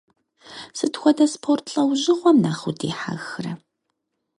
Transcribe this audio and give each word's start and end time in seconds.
Сыт 0.77 0.93
хуэдэ 0.99 1.25
спорт 1.33 1.65
лӏэужьыгъуэм 1.73 2.37
нэхъ 2.43 2.63
удихьэхрэ? 2.69 3.51